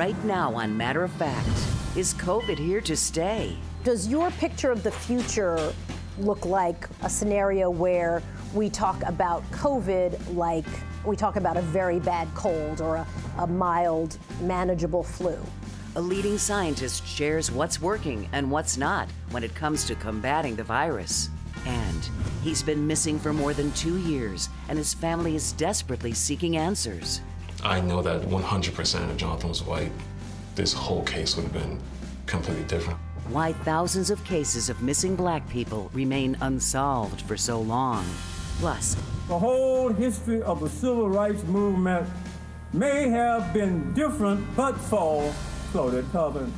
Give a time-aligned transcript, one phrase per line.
[0.00, 1.46] Right now, on Matter of Fact,
[1.94, 3.54] is COVID here to stay?
[3.84, 5.74] Does your picture of the future
[6.18, 8.22] look like a scenario where
[8.54, 10.64] we talk about COVID like
[11.04, 13.06] we talk about a very bad cold or a,
[13.40, 15.38] a mild, manageable flu?
[15.96, 20.64] A leading scientist shares what's working and what's not when it comes to combating the
[20.64, 21.28] virus.
[21.66, 22.08] And
[22.42, 27.20] he's been missing for more than two years, and his family is desperately seeking answers.
[27.62, 29.92] I know that 100% if Jonathan was white,
[30.54, 31.78] this whole case would have been
[32.26, 32.98] completely different.
[33.28, 38.04] Why thousands of cases of missing black people remain unsolved for so long.
[38.58, 38.96] Plus,
[39.28, 42.08] the whole history of the civil rights movement
[42.72, 45.32] may have been different but for
[45.72, 46.52] Claudette Colvin.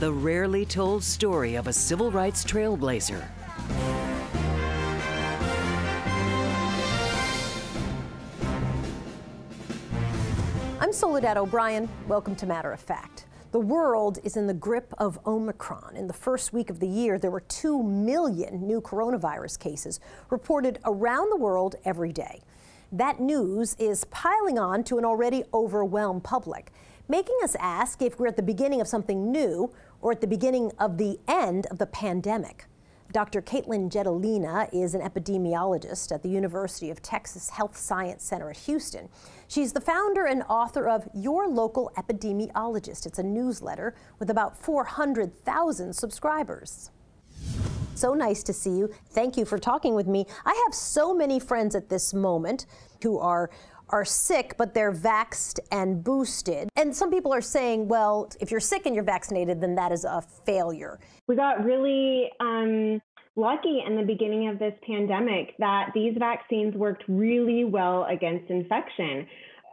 [0.00, 3.24] The rarely told story of a civil rights trailblazer.
[10.92, 11.88] I'm Soledad O'Brien.
[12.06, 13.24] Welcome to Matter of Fact.
[13.50, 15.96] The world is in the grip of Omicron.
[15.96, 20.80] In the first week of the year, there were 2 million new coronavirus cases reported
[20.84, 22.42] around the world every day.
[22.92, 26.70] That news is piling on to an already overwhelmed public,
[27.08, 30.72] making us ask if we're at the beginning of something new or at the beginning
[30.78, 32.66] of the end of the pandemic.
[33.12, 33.42] Dr.
[33.42, 39.10] Katelyn Jetelina is an epidemiologist at the University of Texas Health Science Center at Houston.
[39.48, 43.04] She's the founder and author of Your Local Epidemiologist.
[43.04, 46.90] It's a newsletter with about 400,000 subscribers.
[47.94, 48.88] So nice to see you.
[49.10, 50.24] Thank you for talking with me.
[50.46, 52.64] I have so many friends at this moment
[53.02, 53.50] who are
[53.92, 56.68] are sick, but they're vaxed and boosted.
[56.76, 60.04] And some people are saying, well, if you're sick and you're vaccinated, then that is
[60.04, 60.98] a failure.
[61.28, 63.00] We got really um,
[63.36, 69.26] lucky in the beginning of this pandemic that these vaccines worked really well against infection.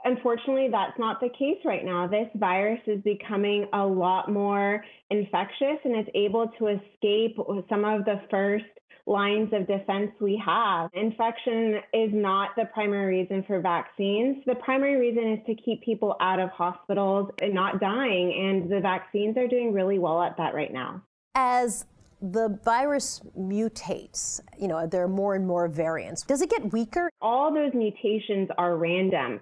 [0.06, 2.08] Unfortunately, that's not the case right now.
[2.08, 7.38] This virus is becoming a lot more infectious and it's able to escape
[7.70, 8.66] some of the first
[9.10, 10.90] lines of defense we have.
[10.94, 14.38] Infection is not the primary reason for vaccines.
[14.46, 18.80] The primary reason is to keep people out of hospitals and not dying, and the
[18.80, 21.02] vaccines are doing really well at that right now.
[21.36, 21.86] As
[22.22, 26.24] the virus mutates, you know, there are more and more variants.
[26.24, 27.09] Does it get weaker?
[27.22, 29.40] All those mutations are random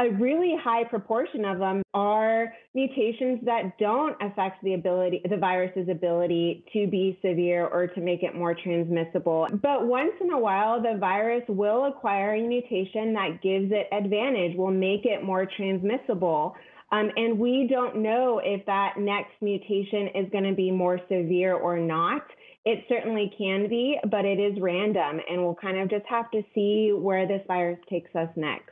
[0.00, 5.90] a really high proportion of them are mutations that don't affect the ability, the virus's
[5.90, 9.46] ability to be severe or to make it more transmissible.
[9.62, 14.56] But once in a while, the virus will acquire a mutation that gives it advantage,
[14.56, 16.54] will make it more transmissible.
[16.92, 21.54] Um, and we don't know if that next mutation is going to be more severe
[21.54, 22.22] or not.
[22.64, 26.42] It certainly can be, but it is random, and we'll kind of just have to
[26.54, 28.70] see where this virus takes us next.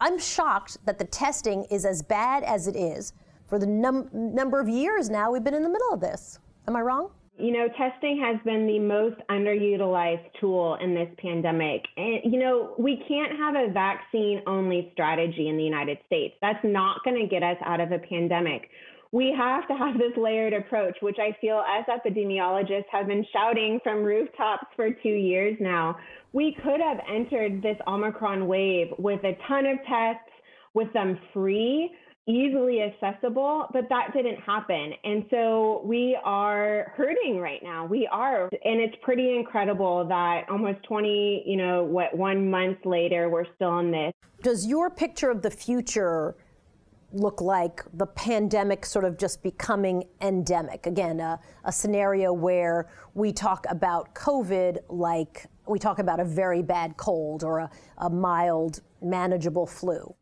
[0.00, 3.12] I'm shocked that the testing is as bad as it is
[3.46, 6.38] for the num- number of years now we've been in the middle of this.
[6.66, 7.10] Am I wrong?
[7.36, 11.82] You know, testing has been the most underutilized tool in this pandemic.
[11.96, 16.34] And, you know, we can't have a vaccine only strategy in the United States.
[16.40, 18.70] That's not going to get us out of a pandemic.
[19.10, 23.80] We have to have this layered approach, which I feel as epidemiologists have been shouting
[23.82, 25.96] from rooftops for two years now
[26.34, 30.28] we could have entered this Omicron wave with a ton of tests,
[30.74, 31.94] with them free,
[32.26, 34.94] easily accessible, but that didn't happen.
[35.04, 37.86] And so we are hurting right now.
[37.86, 38.48] We are.
[38.64, 43.78] And it's pretty incredible that almost 20, you know, what, one month later, we're still
[43.78, 44.12] in this.
[44.42, 46.34] Does your picture of the future
[47.12, 50.86] look like the pandemic sort of just becoming endemic?
[50.86, 56.62] Again, a, a scenario where we talk about COVID like we talk about a very
[56.62, 60.14] bad cold or a, a mild, manageable flu?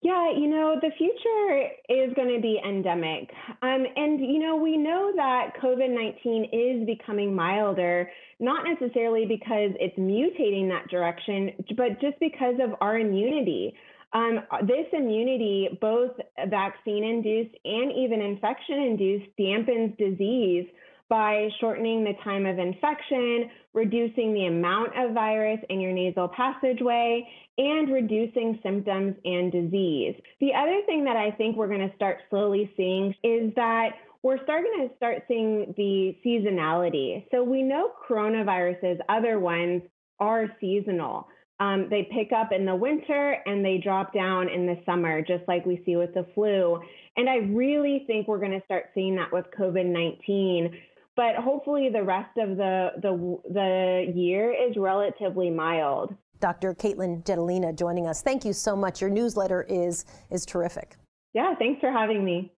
[0.00, 3.30] Yeah, you know, the future is going to be endemic.
[3.62, 8.08] Um, and, you know, we know that COVID 19 is becoming milder,
[8.38, 13.74] not necessarily because it's mutating that direction, but just because of our immunity.
[14.12, 16.12] Um, this immunity, both
[16.48, 20.66] vaccine induced and even infection induced, dampens disease
[21.08, 27.26] by shortening the time of infection, reducing the amount of virus in your nasal passageway,
[27.56, 30.14] and reducing symptoms and disease.
[30.40, 33.90] The other thing that I think we're going to start slowly seeing is that
[34.22, 37.24] we're starting to start seeing the seasonality.
[37.30, 39.82] So we know coronaviruses, other ones,
[40.20, 41.28] are seasonal.
[41.60, 45.42] Um, they pick up in the winter and they drop down in the summer, just
[45.48, 46.80] like we see with the flu.
[47.16, 50.72] And I really think we're going to start seeing that with COVID 19
[51.18, 56.14] but hopefully the rest of the the the year is relatively mild.
[56.38, 56.72] Dr.
[56.74, 58.22] Katelyn Jetelina joining us.
[58.22, 59.00] Thank you so much.
[59.00, 60.96] Your newsletter is is terrific.
[61.34, 62.52] Yeah, thanks for having me.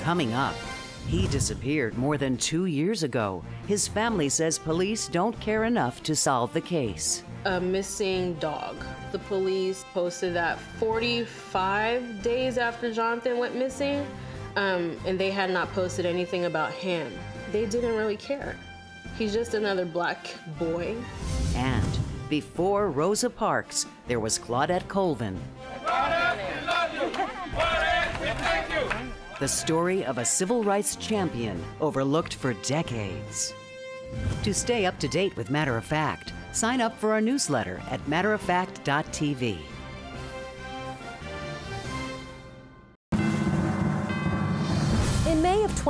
[0.00, 0.54] Coming up,
[1.08, 3.44] he disappeared more than two years ago.
[3.68, 7.22] His family says police don't care enough to solve the case.
[7.44, 8.76] A missing dog.
[9.12, 14.06] The police posted that 45 days after Jonathan went missing,
[14.56, 17.12] um, and they had not posted anything about him.
[17.54, 18.56] They didn't really care.
[19.16, 20.26] He's just another black
[20.58, 20.96] boy.
[21.54, 21.98] And
[22.28, 25.40] before Rosa Parks, there was Claudette Colvin.
[29.38, 33.54] The story of a civil rights champion overlooked for decades.
[34.42, 38.04] To stay up to date with Matter of Fact, sign up for our newsletter at
[38.06, 39.58] matteroffact.tv.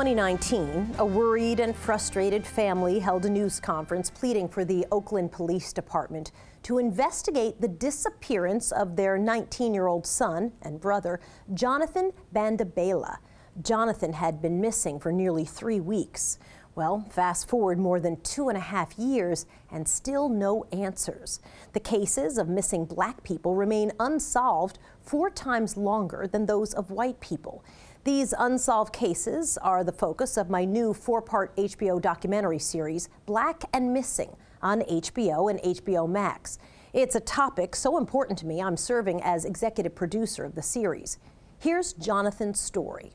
[0.05, 5.73] 2019, a worried and frustrated family held a news conference pleading for the Oakland Police
[5.73, 6.31] Department
[6.63, 11.21] to investigate the disappearance of their 19 year old son and brother,
[11.55, 13.17] Jonathan Bandabaila.
[13.63, 16.39] Jonathan had been missing for nearly three weeks.
[16.75, 21.41] Well, fast forward more than two and a half years and still no answers.
[21.73, 27.21] The cases of missing black people remain unsolved four times longer than those of white
[27.21, 27.65] people.
[28.05, 33.65] These unsolved cases are the focus of my new four part HBO documentary series, Black
[33.73, 36.59] and Missing, on HBO and HBO Max.
[36.93, 41.17] It's a topic so important to me, I'm serving as executive producer of the series.
[41.59, 43.13] Here's Jonathan's story.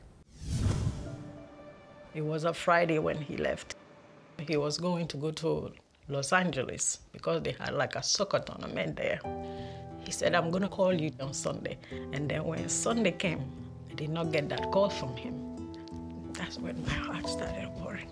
[2.12, 3.76] It was a Friday when he left.
[4.40, 5.70] He was going to go to
[6.08, 9.20] Los Angeles because they had like a soccer tournament there.
[10.00, 11.78] He said, I'm going to call you on Sunday.
[12.12, 15.34] And then when Sunday came, I did not get that call from him.
[16.32, 18.08] That's when my heart started worrying.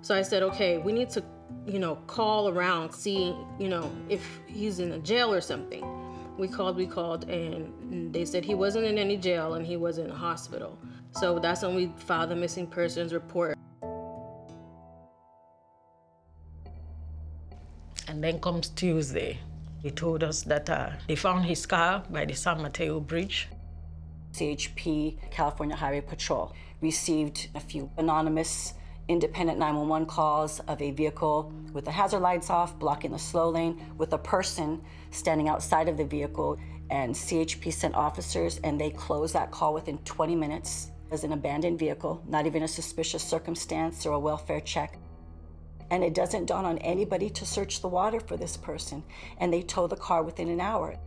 [0.00, 1.22] So I said, okay, we need to,
[1.66, 5.84] you know, call around, see, you know, if he's in a jail or something.
[6.38, 9.98] We called, we called, and they said he wasn't in any jail and he was
[9.98, 10.78] in a hospital.
[11.10, 13.56] So that's when we filed the missing persons report.
[18.06, 19.38] And then comes Tuesday.
[19.82, 23.48] He told us that uh, they found his car by the San Mateo Bridge.
[24.32, 28.74] CHP, California Highway Patrol, received a few anonymous
[29.08, 33.80] independent 911 calls of a vehicle with the hazard lights off, blocking the slow lane,
[33.96, 36.58] with a person standing outside of the vehicle.
[36.90, 41.78] And CHP sent officers, and they closed that call within 20 minutes as an abandoned
[41.78, 44.98] vehicle, not even a suspicious circumstance or a welfare check.
[45.90, 49.02] And it doesn't dawn on anybody to search the water for this person,
[49.38, 50.98] and they tow the car within an hour.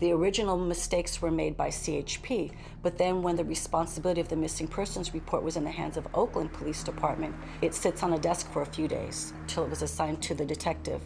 [0.00, 2.52] The original mistakes were made by CHP,
[2.82, 6.08] but then when the responsibility of the missing persons report was in the hands of
[6.14, 9.82] Oakland Police Department, it sits on a desk for a few days until it was
[9.82, 11.02] assigned to the detective.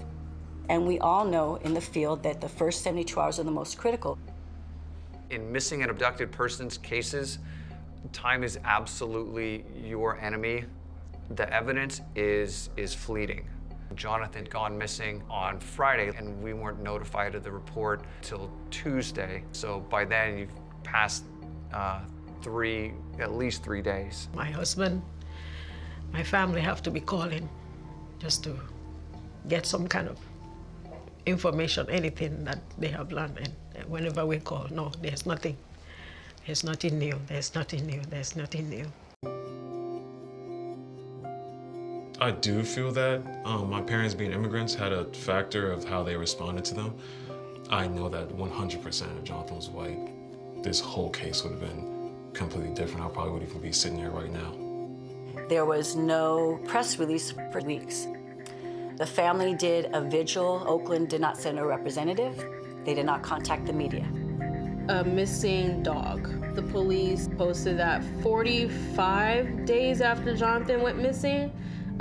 [0.69, 3.79] And we all know in the field that the first 72 hours are the most
[3.79, 4.17] critical.
[5.29, 7.41] In missing and abducted persons cases,
[8.13, 10.67] time is absolutely your enemy.
[11.31, 13.45] The evidence is is fleeting.
[13.97, 19.45] Jonathan gone missing on Friday, and we weren't notified of the report till Tuesday.
[19.53, 21.25] So by then, you've passed
[21.73, 22.01] uh,
[22.43, 24.29] three, at least three days.
[24.35, 25.03] My husband,
[26.13, 27.49] my family have to be calling
[28.19, 28.59] just to
[29.49, 30.19] get some kind of
[31.27, 33.39] information, anything that they have learned.
[33.75, 35.57] And whenever we call, no, there's nothing.
[36.47, 37.19] There's nothing new.
[37.27, 38.03] There's nothing new.
[38.09, 38.87] There's nothing new.
[42.21, 46.17] I do feel that um, my parents being immigrants had a factor of how they
[46.17, 46.95] responded to them.
[47.71, 52.73] I know that 100% if Jonathan was white, this whole case would have been completely
[52.73, 53.05] different.
[53.05, 54.55] I probably would even be sitting here right now.
[55.49, 58.07] There was no press release for weeks.
[58.97, 60.63] The family did a vigil.
[60.69, 62.47] Oakland did not send a representative.
[62.85, 64.07] They did not contact the media.
[64.89, 66.55] A missing dog.
[66.55, 71.51] The police posted that 45 days after Jonathan went missing,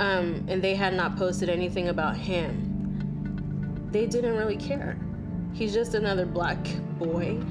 [0.00, 2.70] um, and they had not posted anything about him.
[3.90, 4.98] They didn't really care.
[5.52, 6.58] He's just another black
[6.98, 7.38] boy.
[7.38, 7.50] Yeah,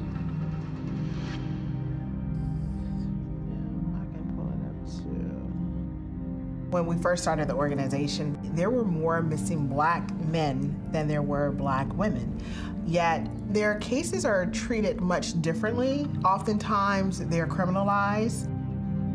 [3.95, 6.69] I can pull it up too.
[6.69, 11.51] When we first started the organization, there were more missing black men than there were
[11.51, 12.41] black women.
[12.85, 16.09] Yet their cases are treated much differently.
[16.25, 18.49] Oftentimes they're criminalized,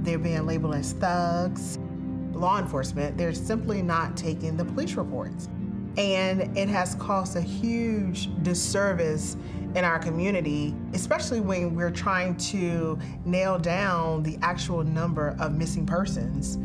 [0.02, 1.78] they're being labeled as thugs.
[2.38, 5.49] Law enforcement, they're simply not taking the police reports.
[5.97, 9.37] And it has caused a huge disservice
[9.75, 15.85] in our community, especially when we're trying to nail down the actual number of missing
[15.85, 16.59] persons.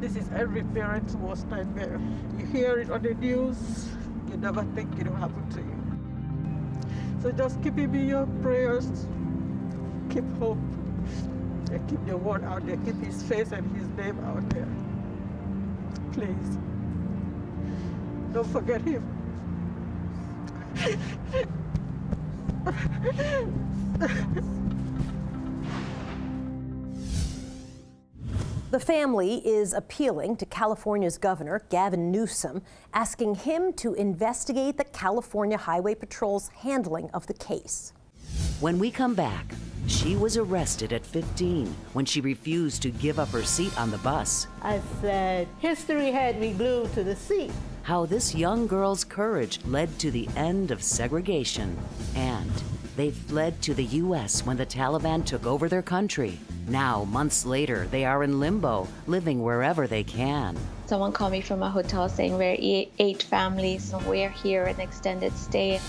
[0.00, 2.00] This is every parent's worst nightmare.
[2.38, 3.88] You hear it on the news,
[4.28, 7.22] you never think it'll happen to you.
[7.22, 9.06] So just keep in your prayers.
[10.10, 10.58] keep hope.
[11.74, 14.68] They keep the word out there, keep his face and his name out there.
[16.12, 16.56] Please.
[18.32, 19.02] Don't forget him.
[28.70, 32.62] The family is appealing to California's governor, Gavin Newsom,
[32.92, 37.92] asking him to investigate the California Highway Patrol's handling of the case.
[38.60, 39.54] When we come back,
[39.86, 43.98] she was arrested at 15 when she refused to give up her seat on the
[43.98, 44.46] bus.
[44.62, 47.52] I said, history had me glued to the seat.
[47.82, 51.76] How this young girl's courage led to the end of segregation.
[52.14, 52.50] And
[52.96, 54.46] they fled to the U.S.
[54.46, 56.38] when the Taliban took over their country.
[56.66, 60.56] Now, months later, they are in limbo, living wherever they can.
[60.86, 64.80] Someone called me from a hotel saying we're eight, eight families and we're here an
[64.80, 65.80] extended stay.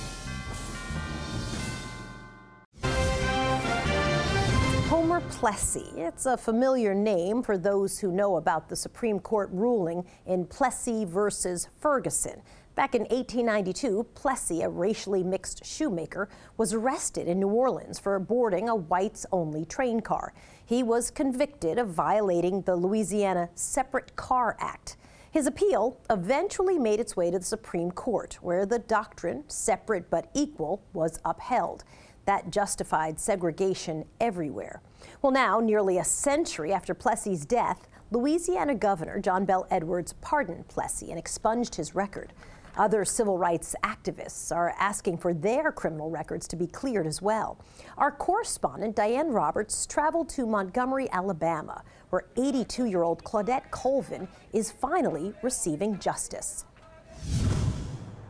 [5.36, 5.92] Plessy.
[5.98, 11.04] It's a familiar name for those who know about the Supreme Court ruling in Plessy
[11.04, 12.42] versus Ferguson.
[12.76, 18.70] Back in 1892, Plessy, a racially mixed shoemaker, was arrested in New Orleans for boarding
[18.70, 20.34] a whites only train car.
[20.66, 24.96] He was convicted of violating the Louisiana Separate Car Act.
[25.32, 30.30] His appeal eventually made its way to the Supreme Court, where the doctrine, separate but
[30.34, 31.84] equal, was upheld.
[32.26, 34.82] That justified segregation everywhere.
[35.22, 41.10] Well, now, nearly a century after Plessy's death, Louisiana Governor John Bel Edwards pardoned Plessy
[41.10, 42.34] and expunged his record.
[42.78, 47.58] Other civil rights activists are asking for their criminal records to be cleared as well.
[47.98, 54.72] Our correspondent, Diane Roberts, traveled to Montgomery, Alabama, where 82 year old Claudette Colvin is
[54.72, 56.66] finally receiving justice.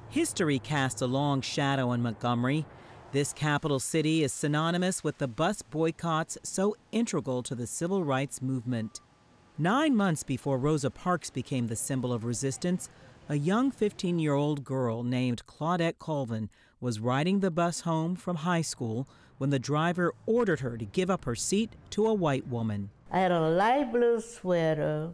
[0.09, 2.65] History casts a long shadow on Montgomery.
[3.15, 8.41] This capital city is synonymous with the bus boycotts so integral to the civil rights
[8.41, 8.99] movement.
[9.57, 12.89] Nine months before Rosa Parks became the symbol of resistance,
[13.29, 16.49] a young 15 year old girl named Claudette Colvin
[16.81, 19.07] was riding the bus home from high school
[19.37, 22.89] when the driver ordered her to give up her seat to a white woman.
[23.09, 25.13] I had a light blue sweater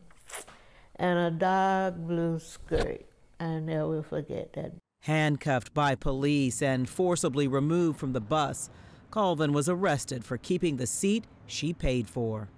[0.96, 3.06] and a dark blue skirt.
[3.40, 4.81] I never forget that.
[5.02, 8.70] Handcuffed by police and forcibly removed from the bus,
[9.10, 12.50] Colvin was arrested for keeping the seat she paid for.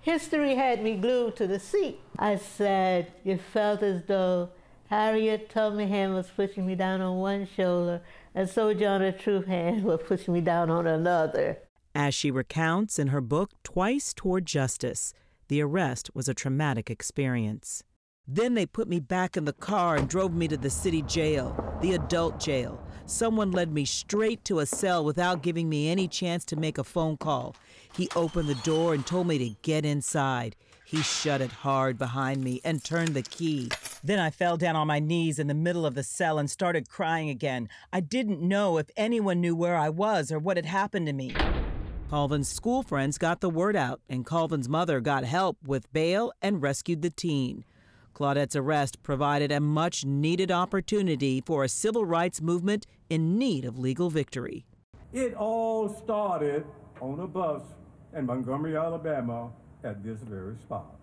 [0.00, 2.00] History had me glued to the seat.
[2.18, 4.50] I said, it felt as though
[4.90, 8.02] Harriet Tubman hand was pushing me down on one shoulder,
[8.34, 11.58] and Sojourner Truth hand was pushing me down on another.
[11.94, 15.14] As she recounts in her book, Twice Toward Justice,
[15.48, 17.84] the arrest was a traumatic experience.
[18.28, 21.76] Then they put me back in the car and drove me to the city jail,
[21.82, 22.80] the adult jail.
[23.04, 26.84] Someone led me straight to a cell without giving me any chance to make a
[26.84, 27.56] phone call.
[27.96, 30.54] He opened the door and told me to get inside.
[30.84, 33.70] He shut it hard behind me and turned the key.
[34.04, 36.88] Then I fell down on my knees in the middle of the cell and started
[36.88, 37.68] crying again.
[37.92, 41.34] I didn't know if anyone knew where I was or what had happened to me.
[42.08, 46.62] Colvin's school friends got the word out, and Colvin's mother got help with bail and
[46.62, 47.64] rescued the teen.
[48.14, 53.78] Claudette's arrest provided a much needed opportunity for a civil rights movement in need of
[53.78, 54.64] legal victory.
[55.12, 56.64] It all started
[57.00, 57.62] on a bus
[58.14, 59.50] in Montgomery, Alabama
[59.84, 60.94] at this very spot.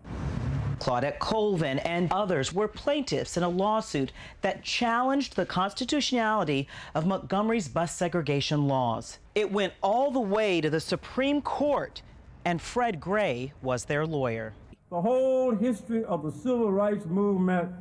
[0.79, 7.67] Claudette Colvin and others were plaintiffs in a lawsuit that challenged the constitutionality of Montgomery's
[7.67, 9.19] bus segregation laws.
[9.35, 12.01] It went all the way to the Supreme Court,
[12.45, 14.53] and Fred Gray was their lawyer.
[14.89, 17.71] The whole history of the civil rights movement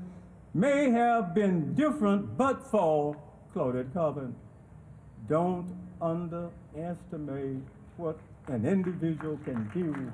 [0.53, 3.17] may have been different but for
[3.55, 4.35] Claudette Colvin.
[5.29, 7.62] Don't underestimate
[7.97, 10.12] what an individual can do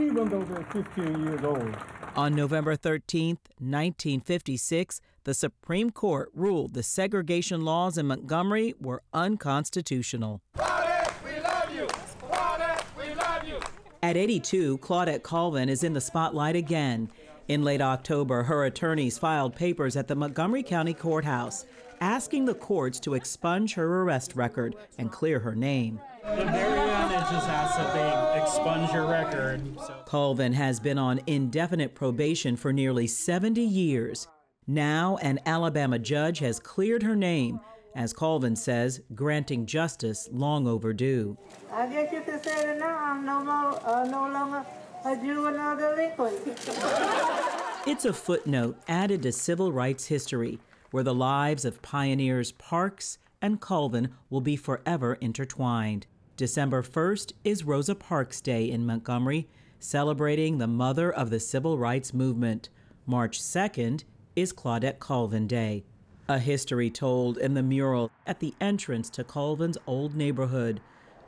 [0.00, 1.76] even though they're 15 years old.
[2.16, 10.40] On November 13, 1956, the Supreme Court ruled the segregation laws in Montgomery were unconstitutional.
[10.56, 11.86] Claudette, we love you.
[12.28, 13.58] Claudette, we love you.
[14.04, 17.08] At 82, Claudette Colvin is in the spotlight again.
[17.48, 21.64] In late October, her attorneys filed papers at the Montgomery County Courthouse
[22.02, 25.98] asking the courts to expunge her arrest record and clear her name.
[26.22, 29.62] The Mariana just asked that they expunge your record.
[29.80, 30.02] So.
[30.04, 34.28] Colvin has been on indefinite probation for nearly 70 years.
[34.66, 37.58] Now, an Alabama judge has cleared her name,
[37.94, 41.36] as Colvin says, granting justice long overdue.
[41.72, 44.64] I guess you can say that now I'm no, more, uh, no longer
[45.04, 46.36] a juvenile delinquent.
[47.86, 50.58] it's a footnote added to civil rights history
[50.90, 56.06] where the lives of pioneers Parks and Colvin will be forever intertwined.
[56.36, 59.48] December 1st is Rosa Parks Day in Montgomery,
[59.78, 62.70] celebrating the mother of the civil rights movement.
[63.06, 65.84] March 2nd is Claudette Colvin Day,
[66.28, 70.80] a history told in the mural at the entrance to Colvin's old neighborhood,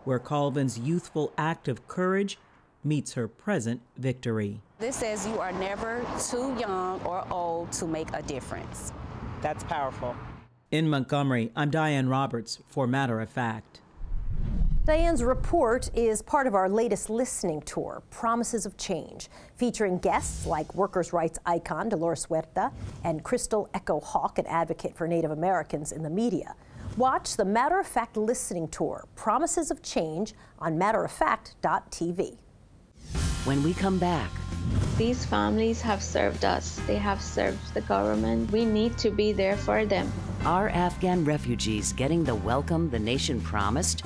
[0.04, 2.38] where Colvin's youthful act of courage
[2.82, 4.60] meets her present victory.
[4.78, 8.92] This says you are never too young or old to make a difference.
[9.42, 10.14] That's powerful.
[10.70, 13.80] In Montgomery, I'm Diane Roberts for Matter of Fact.
[14.86, 20.72] Diane's report is part of our latest listening tour, Promises of Change, featuring guests like
[20.76, 22.70] workers' rights icon Dolores Huerta
[23.02, 26.54] and Crystal Echo Hawk, an advocate for Native Americans in the media.
[26.96, 32.36] Watch the Matter of Fact listening tour, Promises of Change, on matteroffact.tv.
[33.44, 34.30] When we come back,
[34.96, 38.52] these families have served us, they have served the government.
[38.52, 40.12] We need to be there for them.
[40.44, 44.04] Are Afghan refugees getting the welcome the nation promised?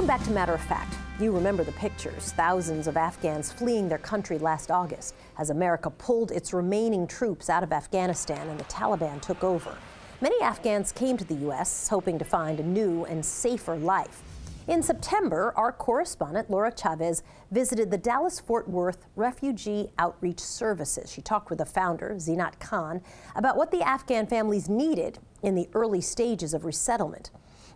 [0.00, 0.94] Welcome back to Matter of Fact.
[1.20, 6.30] You remember the pictures thousands of Afghans fleeing their country last August as America pulled
[6.30, 9.76] its remaining troops out of Afghanistan and the Taliban took over.
[10.22, 11.86] Many Afghans came to the U.S.
[11.86, 14.22] hoping to find a new and safer life.
[14.68, 21.12] In September, our correspondent Laura Chavez visited the Dallas Fort Worth Refugee Outreach Services.
[21.12, 23.02] She talked with the founder, Zinat Khan,
[23.36, 27.30] about what the Afghan families needed in the early stages of resettlement.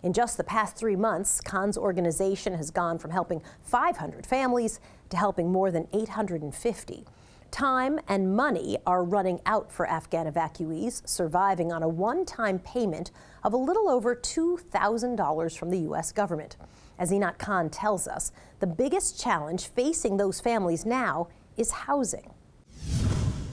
[0.05, 5.17] In just the past three months, Khan's organization has gone from helping 500 families to
[5.17, 7.07] helping more than 850.
[7.51, 13.13] Time and money are running out for Afghan evacuees, surviving on a one time payment
[13.43, 16.13] of a little over $2,000 from the U.S.
[16.13, 16.59] government.
[16.99, 18.31] As Zinat Khan tells us,
[18.61, 22.35] the biggest challenge facing those families now is housing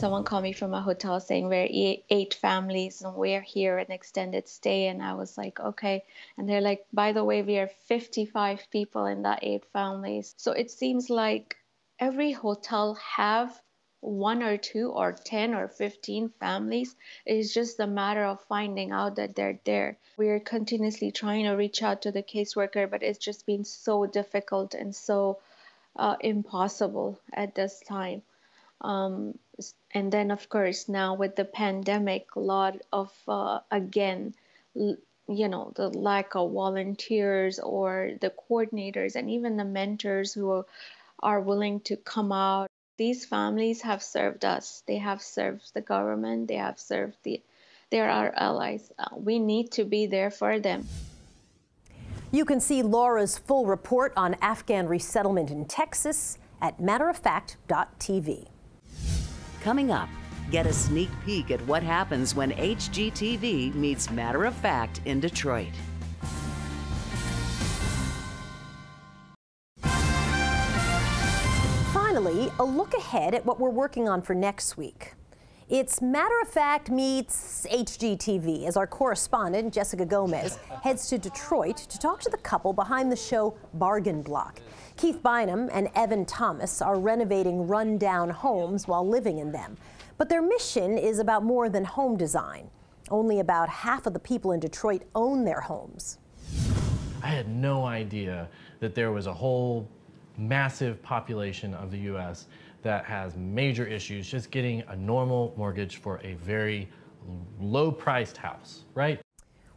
[0.01, 1.67] someone called me from a hotel saying we're
[2.09, 4.87] eight families and we're here an extended stay.
[4.87, 6.03] And i was like okay.
[6.37, 10.33] And they're like by the way we are 55 people in that eight families.
[10.37, 11.55] So it seems like
[11.99, 13.61] every hotel have
[13.99, 16.95] one or two or 10 or 15 families.
[17.23, 19.99] It's just a matter of finding out that they're there.
[20.17, 24.73] We're continuously trying to reach out to the caseworker but it's just been so difficult
[24.73, 25.37] and so
[25.95, 28.23] uh, impossible at this time
[28.81, 29.37] um,
[29.93, 34.33] and then of course now with the pandemic a lot of uh, again
[34.73, 40.65] you know the lack of volunteers or the coordinators and even the mentors who
[41.21, 42.67] are willing to come out.
[42.97, 44.83] These families have served us.
[44.87, 46.47] They have served the government.
[46.47, 47.41] They have served the
[47.89, 48.89] they're our allies.
[48.97, 50.87] Uh, we need to be there for them.
[52.31, 58.50] You can see Laura's full report on Afghan resettlement in Texas at matteroffact.tv.
[59.61, 60.09] Coming up,
[60.49, 65.69] get a sneak peek at what happens when HGTV meets Matter of Fact in Detroit.
[71.93, 75.13] Finally, a look ahead at what we're working on for next week.
[75.71, 81.97] It's Matter of Fact meets HGTV as our correspondent, Jessica Gomez, heads to Detroit to
[81.97, 84.59] talk to the couple behind the show Bargain Block.
[84.97, 89.77] Keith Bynum and Evan Thomas are renovating rundown homes while living in them.
[90.17, 92.69] But their mission is about more than home design.
[93.09, 96.17] Only about half of the people in Detroit own their homes.
[97.23, 98.49] I had no idea
[98.81, 99.87] that there was a whole
[100.37, 102.47] massive population of the US
[102.81, 106.89] that has major issues just getting a normal mortgage for a very
[107.59, 109.19] low priced house, right?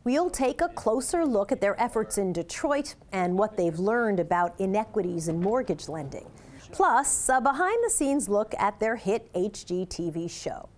[0.05, 4.59] We'll take a closer look at their efforts in Detroit and what they've learned about
[4.61, 6.31] inequities in mortgage lending.
[6.73, 10.69] Plus, a behind the scenes look at their hit HGTV show.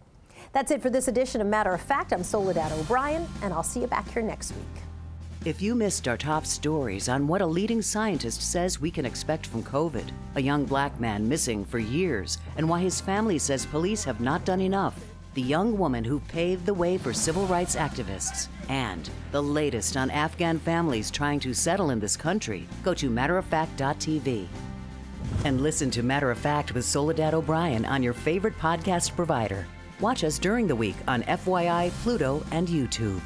[0.52, 2.12] That's it for this edition of Matter of Fact.
[2.12, 4.85] I'm Soledad O'Brien, and I'll see you back here next week.
[5.46, 9.46] If you missed our top stories on what a leading scientist says we can expect
[9.46, 14.02] from COVID, a young black man missing for years, and why his family says police
[14.02, 14.98] have not done enough,
[15.34, 20.10] the young woman who paved the way for civil rights activists, and the latest on
[20.10, 24.48] Afghan families trying to settle in this country, go to matteroffact.tv.
[25.44, 29.64] And listen to Matter of Fact with Soledad O'Brien on your favorite podcast provider.
[30.00, 33.20] Watch us during the week on FYI, Pluto, and YouTube.